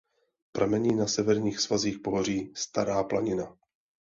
Pramení 0.51 0.95
na 0.95 1.07
severních 1.07 1.59
svazích 1.59 1.99
pohoří 1.99 2.51
Stara 2.55 3.03
planina. 3.03 3.55